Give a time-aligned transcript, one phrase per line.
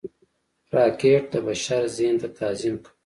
[0.75, 2.93] راکټ د بشر ذهن ته تعظیم کوي